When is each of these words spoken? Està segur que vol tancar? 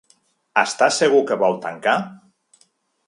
Està 0.61 0.87
segur 0.95 1.21
que 1.31 1.37
vol 1.43 1.59
tancar? 1.67 1.97